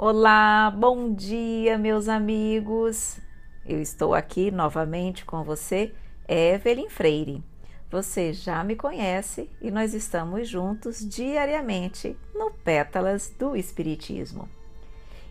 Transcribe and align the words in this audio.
Olá, 0.00 0.70
bom 0.70 1.12
dia, 1.12 1.76
meus 1.76 2.08
amigos. 2.08 3.18
Eu 3.66 3.82
estou 3.82 4.14
aqui 4.14 4.48
novamente 4.48 5.24
com 5.24 5.42
você, 5.42 5.92
Evelyn 6.28 6.88
Freire. 6.88 7.42
Você 7.90 8.32
já 8.32 8.62
me 8.62 8.76
conhece 8.76 9.50
e 9.60 9.72
nós 9.72 9.94
estamos 9.94 10.48
juntos 10.48 11.00
diariamente 11.00 12.16
no 12.32 12.52
Pétalas 12.52 13.34
do 13.36 13.56
Espiritismo. 13.56 14.48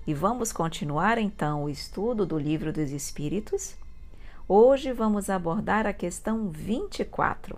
E 0.06 0.14
vamos 0.14 0.52
continuar 0.52 1.18
então 1.18 1.64
o 1.64 1.70
estudo 1.70 2.26
do 2.26 2.38
Livro 2.38 2.74
dos 2.74 2.92
Espíritos? 2.92 3.78
Hoje 4.50 4.92
vamos 4.92 5.30
abordar 5.30 5.88
a 5.88 5.94
questão 5.94 6.50
24, 6.50 7.58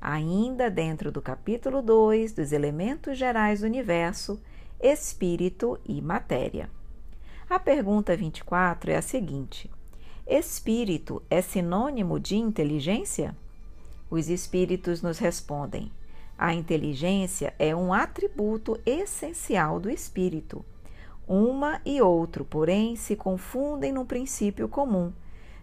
ainda 0.00 0.68
dentro 0.68 1.12
do 1.12 1.22
capítulo 1.22 1.80
2 1.80 2.32
dos 2.32 2.50
Elementos 2.50 3.16
Gerais 3.16 3.60
do 3.60 3.66
Universo 3.66 4.40
espírito 4.80 5.76
e 5.84 6.00
matéria. 6.00 6.70
A 7.50 7.58
pergunta 7.58 8.16
24 8.16 8.92
é 8.92 8.96
a 8.96 9.02
seguinte: 9.02 9.68
Espírito 10.24 11.20
é 11.28 11.42
sinônimo 11.42 12.20
de 12.20 12.36
inteligência? 12.36 13.34
Os 14.08 14.28
espíritos 14.28 15.02
nos 15.02 15.18
respondem: 15.18 15.90
a 16.38 16.54
inteligência 16.54 17.52
é 17.58 17.74
um 17.74 17.92
atributo 17.92 18.78
essencial 18.86 19.80
do 19.80 19.90
espírito. 19.90 20.64
Uma 21.26 21.80
e 21.84 22.00
outro, 22.00 22.44
porém, 22.44 22.94
se 22.94 23.16
confundem 23.16 23.92
num 23.92 24.06
princípio 24.06 24.68
comum, 24.68 25.12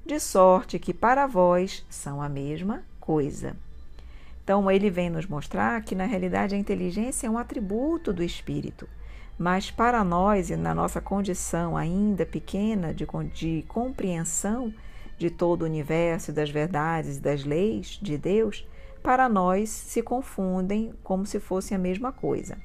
de 0.05 0.19
sorte 0.19 0.77
que 0.77 0.93
para 0.93 1.25
vós 1.25 1.85
são 1.89 2.21
a 2.21 2.27
mesma 2.27 2.83
coisa. 2.99 3.55
Então, 4.43 4.69
ele 4.69 4.91
vem 4.91 5.09
nos 5.09 5.25
mostrar 5.25 5.81
que, 5.83 5.95
na 5.95 6.05
realidade, 6.05 6.53
a 6.53 6.57
inteligência 6.57 7.25
é 7.25 7.29
um 7.29 7.37
atributo 7.37 8.11
do 8.11 8.21
espírito 8.21 8.87
mas 9.37 9.69
para 9.69 10.03
nós, 10.03 10.49
e 10.49 10.55
na 10.55 10.73
nossa 10.73 11.01
condição 11.01 11.75
ainda 11.75 12.25
pequena 12.25 12.93
de, 12.93 13.05
de 13.33 13.65
compreensão 13.67 14.73
de 15.17 15.29
todo 15.29 15.63
o 15.63 15.65
universo, 15.65 16.31
das 16.31 16.49
verdades 16.49 17.17
e 17.17 17.21
das 17.21 17.43
leis 17.43 17.99
de 18.01 18.17
Deus, 18.17 18.65
para 19.03 19.27
nós 19.27 19.69
se 19.69 20.01
confundem 20.01 20.93
como 21.03 21.25
se 21.25 21.39
fossem 21.39 21.75
a 21.75 21.79
mesma 21.79 22.11
coisa. 22.11 22.57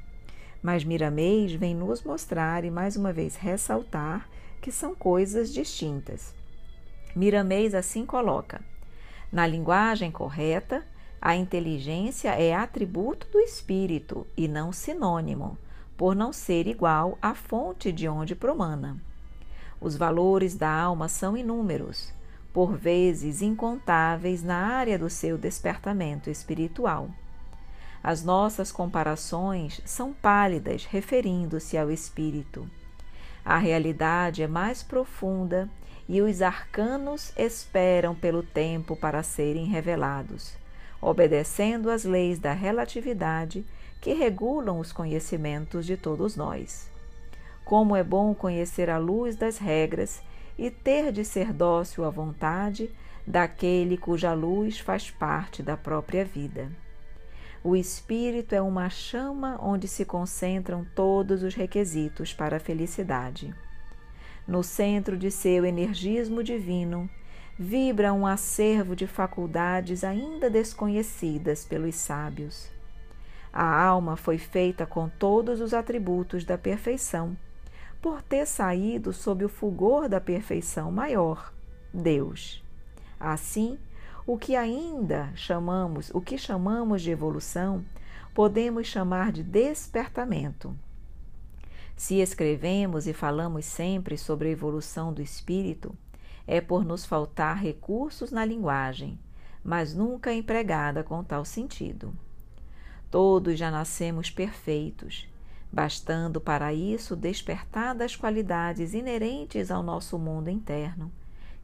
Mas 0.63 0.85
Miramês 0.85 1.53
vem 1.53 1.75
nos 1.75 2.03
mostrar 2.03 2.65
e 2.65 2.71
mais 2.71 2.97
uma 2.97 3.13
vez 3.13 3.35
ressaltar 3.35 4.29
que 4.61 4.71
são 4.71 4.95
coisas 4.95 5.53
distintas. 5.53 6.35
Miramês 7.17 7.75
assim 7.75 8.07
coloca: 8.07 8.61
na 9.33 9.47
linguagem 9.47 10.11
correta, 10.11 10.85
a 11.21 11.35
inteligência 11.35 12.31
é 12.31 12.55
atributo 12.55 13.27
do 13.31 13.41
espírito 13.41 14.27
e 14.37 14.47
não 14.47 14.73
sinônimo 14.73 15.59
por 16.01 16.17
não 16.17 16.33
ser 16.33 16.67
igual 16.67 17.19
à 17.21 17.35
fonte 17.35 17.93
de 17.93 18.09
onde 18.09 18.35
promana. 18.35 18.97
Os 19.79 19.97
valores 19.97 20.55
da 20.55 20.73
alma 20.73 21.09
são 21.09 21.37
inúmeros, 21.37 22.11
por 22.55 22.75
vezes 22.75 23.43
incontáveis 23.43 24.43
na 24.43 24.57
área 24.57 24.99
do 24.99 25.11
seu 25.11 25.37
despertamento 25.37 26.31
espiritual. 26.31 27.11
As 28.03 28.25
nossas 28.25 28.73
comparações 28.73 29.83
são 29.85 30.11
pálidas 30.15 30.87
referindo-se 30.87 31.77
ao 31.77 31.91
espírito. 31.91 32.67
A 33.45 33.59
realidade 33.59 34.43
é 34.43 34.49
mais 34.49 34.83
profunda 34.83 35.69
e 36.09 36.23
os 36.23 36.41
arcanos 36.41 37.31
esperam 37.37 38.15
pelo 38.15 38.43
tempo 38.43 38.97
para 38.97 39.23
serem 39.23 39.67
revelados, 39.67 40.55
obedecendo 40.99 41.91
às 41.91 42.05
leis 42.05 42.39
da 42.39 42.55
relatividade 42.55 43.67
que 44.01 44.15
regulam 44.15 44.79
os 44.79 44.93
conhecimentos 44.93 45.85
de 45.85 45.97
todos 45.97 46.37
nós. 46.37 46.91
Como 47.65 47.95
é 47.95 48.03
bom 48.03 48.35
conhecer 48.35 48.89
a 48.89 48.99
luz 48.99 49.37
das 49.37 49.59
regras 49.59 50.23
e 50.59 50.71
ter 50.71 51.13
de 51.13 51.25
ser 51.25 51.53
dócil 51.53 52.05
à 52.05 52.11
vontade 52.11 52.91
daquele 53.27 53.97
cuja 53.97 54.33
luz 54.33 54.79
faz 54.79 55.11
parte 55.11 55.63
da 55.63 55.77
própria 55.77 56.25
vida. 56.25 56.71
O 57.63 57.77
espírito 57.77 58.55
é 58.55 58.63
uma 58.63 58.89
chama 58.89 59.59
onde 59.63 59.87
se 59.87 60.05
concentram 60.05 60.85
todos 60.95 61.43
os 61.43 61.55
requisitos 61.55 62.33
para 62.33 62.57
a 62.57 62.61
felicidade. 62.61 63.55
No 64.49 64.63
centro 64.63 65.17
de 65.17 65.31
seu 65.31 65.67
energismo 65.67 66.43
divino, 66.43 67.09
vibra 67.59 68.15
um 68.15 68.27
acervo 68.27 68.97
de 68.97 69.07
faculdades 69.07 70.03
ainda 70.03 70.49
desconhecidas 70.49 71.65
pelos 71.65 71.95
sábios. 71.97 72.80
A 73.53 73.85
alma 73.85 74.17
foi 74.17 74.39
feita 74.39 74.87
com 74.87 75.09
todos 75.09 75.61
os 75.61 75.75
atributos 75.75 76.45
da 76.45 76.57
perfeição, 76.57 77.37
por 78.01 78.23
ter 78.23 78.47
saído 78.47 79.13
sob 79.13 79.45
o 79.45 79.49
fulgor 79.49 80.09
da 80.09 80.21
perfeição 80.21 80.91
maior, 80.93 81.53
Deus. 81.93 82.65
Assim, 83.19 83.79
o 84.27 84.39
que 84.39 84.55
ainda 84.55 85.33
chamamos, 85.35 86.11
o 86.15 86.21
que 86.21 86.39
chamamos 86.39 87.03
de 87.03 87.11
evolução, 87.11 87.85
podemos 88.33 88.87
chamar 88.87 89.33
de 89.33 89.43
despertamento. 89.43 90.75
Se 91.97 92.21
escrevemos 92.21 93.07
e 93.07 93.13
falamos 93.13 93.67
sempre 93.67 94.17
sobre 94.17 94.49
a 94.49 94.53
evolução 94.53 95.13
do 95.13 95.21
espírito, 95.21 95.95
é 96.47 96.61
por 96.61 96.85
nos 96.85 97.05
faltar 97.05 97.59
recursos 97.59 98.31
na 98.31 98.45
linguagem, 98.45 99.19
mas 99.63 99.95
nunca 99.95 100.33
empregada 100.33 101.05
com 101.05 101.23
tal 101.23 101.45
sentido. 101.45 102.15
Todos 103.11 103.59
já 103.59 103.71
nascemos 103.71 104.31
perfeitos, 104.31 105.29
bastando 105.73 106.41
para 106.41 106.73
isso 106.73 107.17
despertar 107.17 107.95
das 107.95 108.15
qualidades 108.15 108.95
inerentes 108.95 109.71
ao 109.71 109.83
nosso 109.83 110.17
mundo 110.17 110.49
interno, 110.49 111.11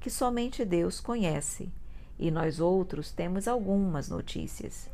que 0.00 0.10
somente 0.10 0.64
Deus 0.64 1.00
conhece, 1.00 1.70
e 2.18 2.30
nós 2.30 2.58
outros 2.58 3.12
temos 3.12 3.46
algumas 3.46 4.08
notícias. 4.08 4.90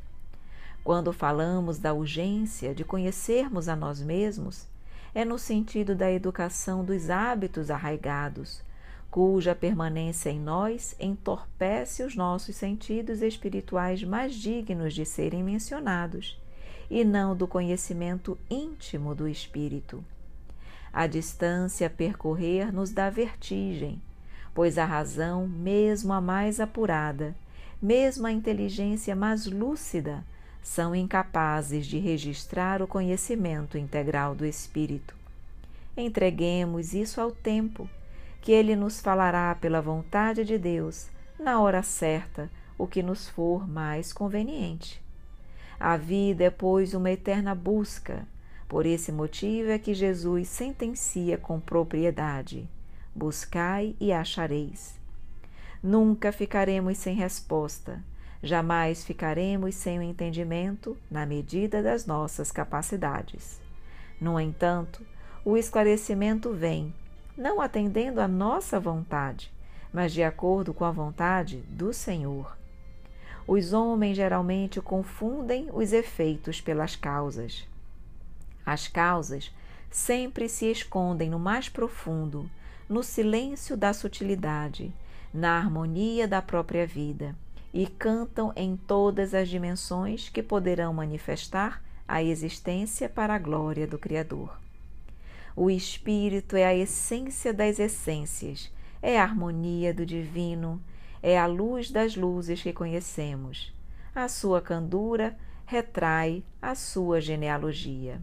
Quando 0.84 1.12
falamos 1.12 1.78
da 1.78 1.94
urgência 1.94 2.74
de 2.74 2.84
conhecermos 2.84 3.68
a 3.68 3.76
nós 3.76 4.02
mesmos, 4.02 4.66
é 5.14 5.24
no 5.24 5.38
sentido 5.38 5.94
da 5.94 6.10
educação 6.10 6.84
dos 6.84 7.08
hábitos 7.08 7.70
arraigados, 7.70 8.62
cuja 9.12 9.54
permanência 9.54 10.30
em 10.30 10.40
nós 10.40 10.96
entorpece 10.98 12.02
os 12.02 12.16
nossos 12.16 12.56
sentidos 12.56 13.20
espirituais 13.20 14.02
mais 14.02 14.34
dignos 14.34 14.94
de 14.94 15.04
serem 15.04 15.44
mencionados 15.44 16.40
e 16.90 17.04
não 17.04 17.36
do 17.36 17.46
conhecimento 17.46 18.38
íntimo 18.48 19.14
do 19.14 19.28
espírito. 19.28 20.02
A 20.90 21.06
distância 21.06 21.88
a 21.88 21.90
percorrer 21.90 22.72
nos 22.72 22.90
dá 22.90 23.10
vertigem, 23.10 24.00
pois 24.54 24.78
a 24.78 24.86
razão, 24.86 25.46
mesmo 25.46 26.14
a 26.14 26.20
mais 26.20 26.58
apurada, 26.58 27.34
mesmo 27.82 28.26
a 28.26 28.32
inteligência 28.32 29.14
mais 29.14 29.44
lúcida, 29.44 30.24
são 30.62 30.94
incapazes 30.94 31.86
de 31.86 31.98
registrar 31.98 32.80
o 32.80 32.86
conhecimento 32.86 33.76
integral 33.76 34.34
do 34.34 34.46
espírito. 34.46 35.14
Entreguemos 35.94 36.94
isso 36.94 37.20
ao 37.20 37.30
tempo, 37.30 37.86
que 38.42 38.50
ele 38.50 38.74
nos 38.74 39.00
falará 39.00 39.54
pela 39.54 39.80
vontade 39.80 40.44
de 40.44 40.58
Deus, 40.58 41.08
na 41.38 41.60
hora 41.60 41.82
certa, 41.82 42.50
o 42.76 42.88
que 42.88 43.02
nos 43.02 43.28
for 43.28 43.68
mais 43.68 44.12
conveniente. 44.12 45.00
A 45.78 45.96
vida 45.96 46.44
é, 46.44 46.50
pois, 46.50 46.92
uma 46.92 47.10
eterna 47.10 47.54
busca. 47.54 48.26
Por 48.68 48.84
esse 48.84 49.12
motivo 49.12 49.70
é 49.70 49.78
que 49.78 49.94
Jesus 49.94 50.48
sentencia 50.48 51.38
com 51.38 51.60
propriedade: 51.60 52.68
Buscai 53.14 53.94
e 54.00 54.12
achareis. 54.12 54.98
Nunca 55.80 56.32
ficaremos 56.32 56.98
sem 56.98 57.14
resposta, 57.14 58.02
jamais 58.42 59.04
ficaremos 59.04 59.74
sem 59.76 59.98
o 60.00 60.02
entendimento 60.02 60.96
na 61.08 61.24
medida 61.24 61.80
das 61.80 62.06
nossas 62.06 62.50
capacidades. 62.50 63.60
No 64.20 64.38
entanto, 64.38 65.04
o 65.44 65.56
esclarecimento 65.56 66.52
vem, 66.52 66.94
não 67.36 67.60
atendendo 67.60 68.20
à 68.20 68.28
nossa 68.28 68.78
vontade, 68.78 69.52
mas 69.92 70.12
de 70.12 70.22
acordo 70.22 70.72
com 70.72 70.84
a 70.84 70.90
vontade 70.90 71.58
do 71.68 71.92
Senhor. 71.92 72.56
Os 73.46 73.72
homens 73.72 74.16
geralmente 74.16 74.80
confundem 74.80 75.68
os 75.72 75.92
efeitos 75.92 76.60
pelas 76.60 76.94
causas. 76.94 77.66
As 78.64 78.86
causas 78.86 79.52
sempre 79.90 80.48
se 80.48 80.70
escondem 80.70 81.28
no 81.28 81.38
mais 81.38 81.68
profundo, 81.68 82.48
no 82.88 83.02
silêncio 83.02 83.76
da 83.76 83.92
sutilidade, 83.92 84.92
na 85.32 85.56
harmonia 85.58 86.28
da 86.28 86.40
própria 86.40 86.86
vida 86.86 87.34
e 87.72 87.86
cantam 87.86 88.52
em 88.54 88.76
todas 88.76 89.34
as 89.34 89.48
dimensões 89.48 90.28
que 90.28 90.42
poderão 90.42 90.92
manifestar 90.92 91.82
a 92.06 92.22
existência 92.22 93.08
para 93.08 93.34
a 93.34 93.38
glória 93.38 93.86
do 93.86 93.98
Criador. 93.98 94.60
O 95.54 95.70
Espírito 95.70 96.56
é 96.56 96.64
a 96.64 96.74
essência 96.74 97.52
das 97.52 97.78
essências, 97.78 98.72
é 99.02 99.18
a 99.20 99.22
harmonia 99.22 99.92
do 99.92 100.06
divino, 100.06 100.82
é 101.22 101.38
a 101.38 101.46
luz 101.46 101.90
das 101.90 102.16
luzes 102.16 102.62
que 102.62 102.72
conhecemos. 102.72 103.74
A 104.14 104.28
sua 104.28 104.60
candura 104.60 105.36
retrai 105.66 106.42
a 106.60 106.74
sua 106.74 107.20
genealogia. 107.20 108.20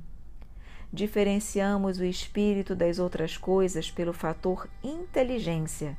diferenciamos 0.92 2.00
o 2.00 2.04
espírito 2.04 2.76
das 2.76 2.98
outras 3.00 3.38
coisas 3.38 3.92
pelo 3.92 4.12
fator 4.12 4.68
inteligência, 4.84 5.98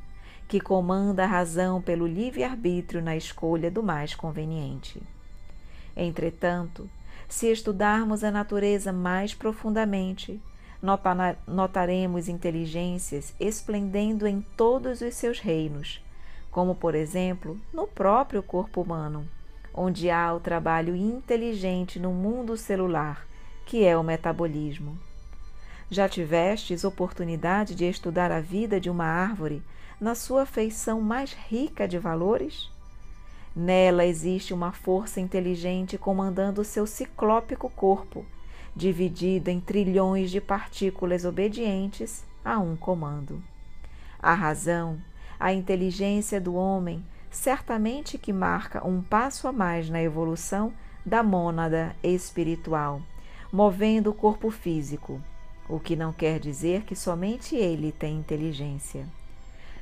que 0.48 0.60
comanda 0.60 1.22
a 1.24 1.28
razão 1.28 1.80
pelo 1.80 2.06
livre-arbítrio 2.06 3.00
na 3.00 3.16
escolha 3.16 3.70
do 3.70 3.82
mais 3.82 4.14
conveniente. 4.14 5.00
Entretanto, 5.96 6.90
se 7.28 7.50
estudarmos 7.50 8.24
a 8.24 8.30
natureza 8.32 8.92
mais 8.92 9.32
profundamente, 9.32 10.40
notaremos 11.46 12.28
inteligências 12.28 13.34
esplendendo 13.38 14.26
em 14.26 14.40
todos 14.56 15.00
os 15.00 15.14
seus 15.14 15.38
reinos, 15.38 16.02
como, 16.50 16.74
por 16.74 16.94
exemplo, 16.94 17.60
no 17.72 17.86
próprio 17.86 18.42
corpo 18.42 18.80
humano, 18.80 19.28
onde 19.74 20.10
há 20.10 20.32
o 20.32 20.40
trabalho 20.40 20.96
inteligente 20.96 21.98
no 21.98 22.12
mundo 22.12 22.56
celular, 22.56 23.26
que 23.66 23.84
é 23.84 23.96
o 23.96 24.02
metabolismo. 24.02 24.98
Já 25.90 26.08
tivestes 26.08 26.84
oportunidade 26.84 27.74
de 27.74 27.84
estudar 27.84 28.30
a 28.30 28.40
vida 28.40 28.80
de 28.80 28.88
uma 28.88 29.06
árvore 29.06 29.62
na 30.00 30.14
sua 30.14 30.46
feição 30.46 31.00
mais 31.00 31.32
rica 31.32 31.86
de 31.86 31.98
valores? 31.98 32.70
Nela 33.54 34.06
existe 34.06 34.54
uma 34.54 34.72
força 34.72 35.20
inteligente 35.20 35.98
comandando 35.98 36.64
seu 36.64 36.86
ciclópico 36.86 37.68
corpo, 37.68 38.24
dividido 38.80 39.50
em 39.50 39.60
trilhões 39.60 40.30
de 40.30 40.40
partículas 40.40 41.26
obedientes 41.26 42.24
a 42.42 42.58
um 42.58 42.74
comando. 42.74 43.42
A 44.18 44.32
razão, 44.32 44.98
a 45.38 45.52
inteligência 45.52 46.40
do 46.40 46.54
homem, 46.54 47.04
certamente 47.30 48.16
que 48.16 48.32
marca 48.32 48.86
um 48.86 49.02
passo 49.02 49.46
a 49.46 49.52
mais 49.52 49.90
na 49.90 50.02
evolução 50.02 50.72
da 51.04 51.22
mônada 51.22 51.94
espiritual, 52.02 53.02
movendo 53.52 54.08
o 54.08 54.14
corpo 54.14 54.50
físico, 54.50 55.20
o 55.68 55.78
que 55.78 55.94
não 55.94 56.10
quer 56.10 56.40
dizer 56.40 56.84
que 56.84 56.96
somente 56.96 57.54
ele 57.54 57.92
tem 57.92 58.16
inteligência. 58.16 59.06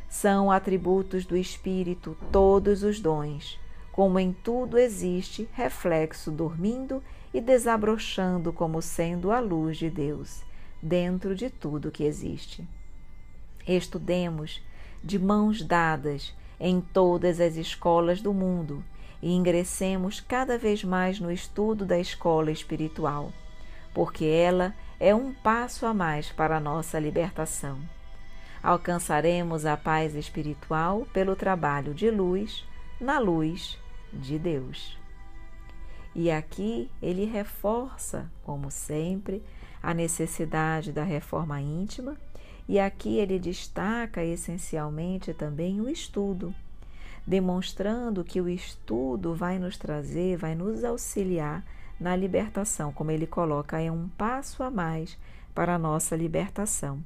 São 0.08 0.50
atributos 0.50 1.24
do 1.24 1.36
espírito 1.36 2.16
todos 2.32 2.82
os 2.82 2.98
dons, 2.98 3.60
como 3.92 4.18
em 4.18 4.32
tudo 4.32 4.76
existe 4.76 5.48
reflexo 5.52 6.32
dormindo 6.32 7.00
e 7.32 7.40
desabrochando 7.40 8.52
como 8.52 8.80
sendo 8.80 9.30
a 9.30 9.40
luz 9.40 9.76
de 9.76 9.90
Deus, 9.90 10.42
dentro 10.82 11.34
de 11.34 11.50
tudo 11.50 11.90
que 11.90 12.04
existe. 12.04 12.66
Estudemos 13.66 14.62
de 15.02 15.18
mãos 15.18 15.62
dadas 15.62 16.34
em 16.58 16.80
todas 16.80 17.40
as 17.40 17.56
escolas 17.56 18.20
do 18.20 18.32
mundo 18.32 18.82
e 19.22 19.32
ingressemos 19.32 20.20
cada 20.20 20.56
vez 20.56 20.82
mais 20.82 21.20
no 21.20 21.30
estudo 21.30 21.84
da 21.84 21.98
escola 21.98 22.50
espiritual, 22.50 23.32
porque 23.92 24.24
ela 24.24 24.74
é 24.98 25.14
um 25.14 25.32
passo 25.32 25.86
a 25.86 25.94
mais 25.94 26.30
para 26.30 26.56
a 26.56 26.60
nossa 26.60 26.98
libertação. 26.98 27.78
Alcançaremos 28.62 29.64
a 29.64 29.76
paz 29.76 30.14
espiritual 30.14 31.06
pelo 31.12 31.36
trabalho 31.36 31.94
de 31.94 32.10
luz 32.10 32.64
na 33.00 33.18
luz 33.18 33.78
de 34.12 34.38
Deus. 34.38 34.97
E 36.20 36.32
aqui 36.32 36.90
ele 37.00 37.24
reforça, 37.24 38.28
como 38.42 38.72
sempre, 38.72 39.40
a 39.80 39.94
necessidade 39.94 40.90
da 40.90 41.04
reforma 41.04 41.60
íntima, 41.60 42.16
e 42.68 42.80
aqui 42.80 43.18
ele 43.18 43.38
destaca 43.38 44.24
essencialmente 44.24 45.32
também 45.32 45.80
o 45.80 45.88
estudo, 45.88 46.52
demonstrando 47.24 48.24
que 48.24 48.40
o 48.40 48.48
estudo 48.48 49.32
vai 49.32 49.60
nos 49.60 49.78
trazer, 49.78 50.36
vai 50.36 50.56
nos 50.56 50.82
auxiliar 50.82 51.64
na 52.00 52.16
libertação, 52.16 52.92
como 52.92 53.12
ele 53.12 53.28
coloca, 53.28 53.80
é 53.80 53.88
um 53.88 54.08
passo 54.08 54.64
a 54.64 54.72
mais 54.72 55.16
para 55.54 55.76
a 55.76 55.78
nossa 55.78 56.16
libertação. 56.16 56.98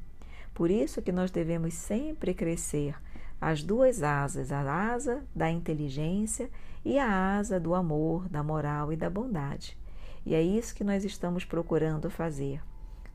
Por 0.54 0.70
isso 0.70 1.02
que 1.02 1.12
nós 1.12 1.30
devemos 1.30 1.74
sempre 1.74 2.32
crescer 2.32 2.94
as 3.42 3.60
duas 3.60 4.04
asas, 4.04 4.52
a 4.52 4.60
asa 4.60 5.24
da 5.34 5.50
inteligência 5.50 6.48
e 6.84 6.96
a 6.96 7.36
asa 7.36 7.58
do 7.58 7.74
amor, 7.74 8.28
da 8.28 8.40
moral 8.40 8.92
e 8.92 8.96
da 8.96 9.10
bondade. 9.10 9.76
E 10.24 10.32
é 10.32 10.40
isso 10.40 10.72
que 10.72 10.84
nós 10.84 11.04
estamos 11.04 11.44
procurando 11.44 12.08
fazer. 12.08 12.62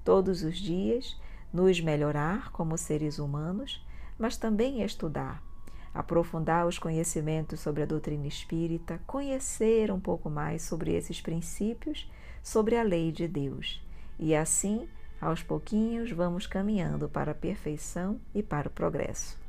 Todos 0.04 0.44
os 0.44 0.58
dias, 0.58 1.18
nos 1.54 1.80
melhorar 1.80 2.52
como 2.52 2.78
seres 2.78 3.20
humanos, 3.20 3.82
mas 4.20 4.36
também 4.36 4.82
estudar, 4.82 5.42
aprofundar 5.94 6.68
os 6.68 6.78
conhecimentos 6.78 7.62
sobre 7.62 7.84
a 7.84 7.86
doutrina 7.86 8.28
espírita, 8.28 9.00
conhecer 9.08 9.90
um 9.90 10.00
pouco 10.00 10.30
mais 10.30 10.62
sobre 10.62 10.94
esses 10.94 11.22
princípios, 11.22 12.12
sobre 12.44 12.76
a 12.76 12.84
lei 12.84 13.14
de 13.14 13.30
Deus. 13.30 13.82
E 14.20 14.36
assim, 14.36 14.90
aos 15.22 15.42
pouquinhos, 15.42 16.12
vamos 16.12 16.46
caminhando 16.46 17.08
para 17.08 17.32
a 17.32 17.36
perfeição 17.36 18.20
e 18.36 18.44
para 18.44 18.68
o 18.68 18.72
progresso. 18.72 19.47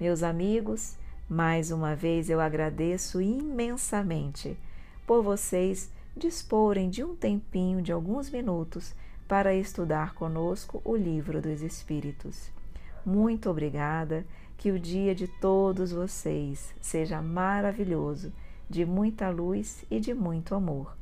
Meus 0.00 0.22
amigos, 0.22 0.96
mais 1.28 1.72
uma 1.72 1.96
vez 1.96 2.30
eu 2.30 2.40
agradeço 2.40 3.20
imensamente 3.20 4.56
por 5.04 5.24
vocês 5.24 5.90
disporem 6.16 6.88
de 6.88 7.02
um 7.02 7.16
tempinho, 7.16 7.82
de 7.82 7.90
alguns 7.90 8.30
minutos, 8.30 8.94
para 9.26 9.56
estudar 9.56 10.14
conosco 10.14 10.80
o 10.84 10.94
Livro 10.94 11.42
dos 11.42 11.62
Espíritos. 11.62 12.48
Muito 13.04 13.50
obrigada, 13.50 14.24
que 14.56 14.70
o 14.70 14.78
dia 14.78 15.16
de 15.16 15.26
todos 15.26 15.90
vocês 15.90 16.72
seja 16.80 17.20
maravilhoso, 17.20 18.32
de 18.70 18.86
muita 18.86 19.28
luz 19.30 19.84
e 19.90 19.98
de 19.98 20.14
muito 20.14 20.54
amor. 20.54 20.96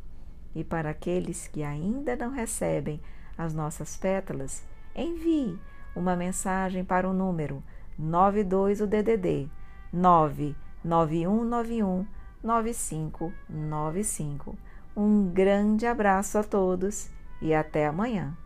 E 0.55 0.65
para 0.65 0.89
aqueles 0.89 1.47
que 1.47 1.63
ainda 1.63 2.17
não 2.17 2.31
recebem 2.31 2.99
as 3.37 3.53
nossas 3.53 3.95
pétalas, 3.95 4.63
envie 4.95 5.59
uma 5.95 6.17
mensagem 6.17 6.83
para 6.83 7.07
o 7.07 7.13
número 7.13 7.63
92 7.99 8.83
o 8.83 8.87
DDD 8.87 9.49
99191 9.93 12.07
9595. 12.43 14.57
Um 14.97 15.29
grande 15.29 15.87
abraço 15.87 16.39
a 16.39 16.43
todos 16.43 17.11
e 17.41 17.55
até 17.55 17.87
amanhã. 17.87 18.37